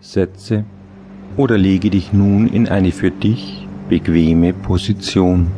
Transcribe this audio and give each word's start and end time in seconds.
Setze 0.00 0.64
oder 1.36 1.58
lege 1.58 1.90
dich 1.90 2.12
nun 2.12 2.48
in 2.48 2.68
eine 2.68 2.90
für 2.90 3.10
dich 3.10 3.68
bequeme 3.90 4.54
Position. 4.54 5.48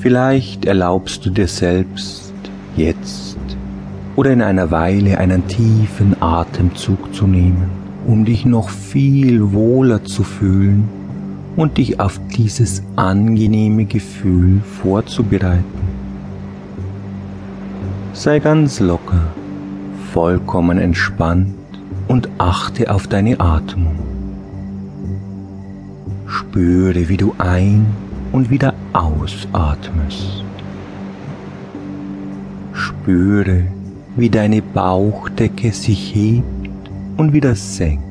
Vielleicht 0.00 0.64
erlaubst 0.64 1.26
du 1.26 1.30
dir 1.30 1.48
selbst 1.48 2.32
jetzt 2.76 3.36
oder 4.16 4.32
in 4.32 4.40
einer 4.40 4.70
Weile 4.70 5.18
einen 5.18 5.46
tiefen 5.48 6.16
Atemzug 6.20 7.14
zu 7.14 7.26
nehmen, 7.26 7.68
um 8.06 8.24
dich 8.24 8.46
noch 8.46 8.70
viel 8.70 9.52
wohler 9.52 10.02
zu 10.02 10.24
fühlen 10.24 10.88
und 11.56 11.76
dich 11.76 12.00
auf 12.00 12.18
dieses 12.34 12.82
angenehme 12.96 13.84
Gefühl 13.84 14.60
vorzubereiten. 14.62 15.64
Sei 18.14 18.38
ganz 18.38 18.80
locker, 18.80 19.26
vollkommen 20.14 20.78
entspannt 20.78 21.54
und 22.08 22.28
achte 22.38 22.92
auf 22.92 23.06
deine 23.06 23.40
Atmung. 23.40 23.98
Spüre, 26.26 27.08
wie 27.08 27.16
du 27.16 27.34
ein- 27.38 27.86
und 28.32 28.50
wieder 28.50 28.74
ausatmest. 28.92 30.44
Spüre, 32.72 33.64
wie 34.16 34.30
deine 34.30 34.62
Bauchdecke 34.62 35.72
sich 35.72 36.14
hebt 36.14 36.90
und 37.16 37.32
wieder 37.32 37.54
senkt. 37.54 38.02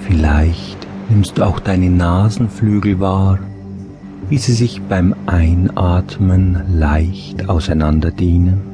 Vielleicht 0.00 0.86
nimmst 1.08 1.38
du 1.38 1.42
auch 1.42 1.60
deine 1.60 1.90
Nasenflügel 1.90 3.00
wahr, 3.00 3.38
wie 4.28 4.38
sie 4.38 4.52
sich 4.52 4.80
beim 4.82 5.14
Einatmen 5.26 6.62
leicht 6.68 7.48
auseinanderdehnen 7.48 8.71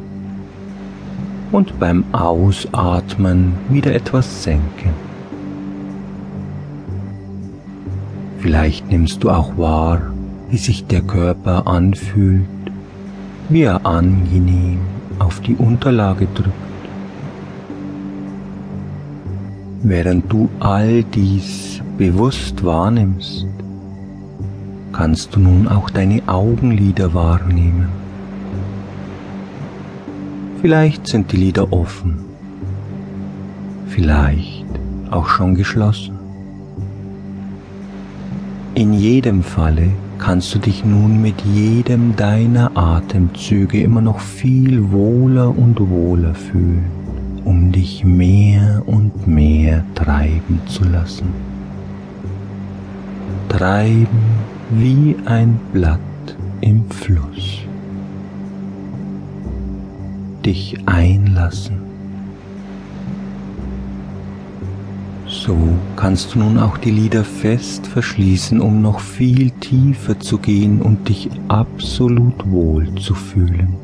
und 1.52 1.78
beim 1.78 2.04
Ausatmen 2.12 3.54
wieder 3.68 3.94
etwas 3.94 4.42
senken. 4.42 4.91
Vielleicht 8.38 8.90
nimmst 8.90 9.24
du 9.24 9.30
auch 9.30 9.56
wahr, 9.58 10.00
wie 10.50 10.58
sich 10.58 10.86
der 10.86 11.02
Körper 11.02 11.66
anfühlt, 11.66 12.46
wie 13.48 13.62
er 13.62 13.84
angenehm 13.84 14.80
auf 15.18 15.40
die 15.40 15.56
Unterlage 15.56 16.28
drückt. 16.34 16.55
Während 19.83 20.30
du 20.30 20.48
all 20.60 21.02
dies 21.02 21.80
bewusst 21.96 22.64
wahrnimmst, 22.64 23.46
kannst 24.92 25.34
du 25.34 25.40
nun 25.40 25.68
auch 25.68 25.90
deine 25.90 26.22
Augenlider 26.27 27.14
wahrnehmen. 27.14 27.88
Vielleicht 30.61 31.06
sind 31.06 31.31
die 31.31 31.37
Lider 31.37 31.73
offen, 31.73 32.17
vielleicht 33.87 34.67
auch 35.11 35.28
schon 35.28 35.55
geschlossen. 35.55 36.19
In 38.75 38.92
jedem 38.92 39.45
Falle 39.45 39.91
kannst 40.19 40.53
du 40.55 40.59
dich 40.59 40.84
nun 40.84 41.23
mit 41.23 41.41
jedem 41.42 42.17
deiner 42.17 42.77
Atemzüge 42.77 43.81
immer 43.81 44.01
noch 44.01 44.19
viel 44.19 44.91
wohler 44.91 45.56
und 45.56 45.79
wohler 45.91 46.34
fühlen, 46.34 46.91
um 47.45 47.70
dich 47.70 48.05
mehr 48.05 48.83
und 48.86 49.29
mehr 49.29 49.84
treiben 49.95 50.61
zu 50.67 50.83
lassen. 50.84 51.29
Treiben 53.48 54.09
wie 54.70 55.14
ein 55.25 55.61
Blatt 55.73 56.01
im 56.61 56.91
Fluss. 56.91 57.67
Dich 60.48 60.78
einlassen. 60.86 61.77
So 65.27 65.58
kannst 65.94 66.34
du 66.34 66.38
nun 66.38 66.58
auch 66.58 66.78
die 66.78 66.90
Lider 66.90 67.22
fest 67.22 67.86
verschließen, 67.86 68.58
um 68.58 68.80
noch 68.80 69.00
viel 69.00 69.50
tiefer 69.50 70.18
zu 70.18 70.39
gehen 70.39 70.80
und 70.80 71.06
dich 71.11 71.28
absolut 71.48 72.50
wohl 72.50 72.89
zu 72.95 73.12
fühlen. 73.12 73.74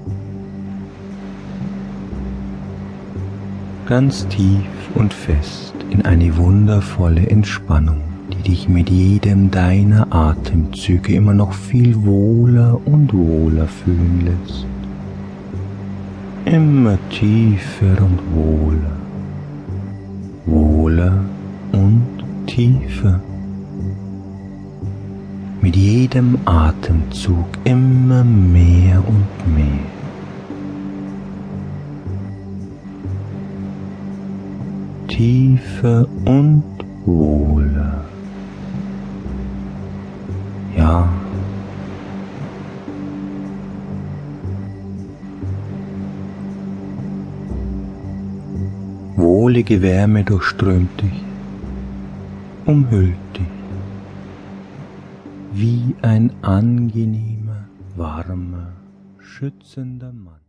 Ganz 3.84 4.26
tief 4.28 4.64
und 4.94 5.12
fest 5.12 5.74
in 5.90 6.06
eine 6.06 6.34
wundervolle 6.38 7.26
Entspannung, 7.26 8.00
die 8.32 8.48
dich 8.48 8.70
mit 8.70 8.88
jedem 8.88 9.50
deiner 9.50 10.10
Atemzüge 10.10 11.12
immer 11.12 11.34
noch 11.34 11.52
viel 11.52 12.06
wohler 12.06 12.80
und 12.86 13.12
wohler 13.12 13.68
fühlen 13.68 14.22
lässt. 14.24 14.66
Immer 16.46 16.98
tiefer 17.08 18.02
und 18.02 18.20
wohler, 18.34 18.96
wohler 20.44 21.24
und 21.72 22.06
tiefer. 22.46 23.18
Mit 25.62 25.74
jedem 25.74 26.36
Atemzug 26.44 27.46
immer 27.64 28.22
mehr 28.24 29.02
und 29.08 29.54
mehr. 29.56 29.86
Tiefer 35.08 36.06
und 36.26 36.62
wohler. 37.06 38.04
Ja. 40.76 41.08
Wohlige 49.44 49.82
Wärme 49.82 50.24
durchströmt 50.24 51.02
dich 51.02 51.22
umhüllt 52.64 53.18
dich 53.34 53.46
wie 55.52 55.94
ein 56.00 56.32
angenehmer, 56.40 57.68
warmer, 57.94 58.72
schützender 59.18 60.14
Mann. 60.14 60.40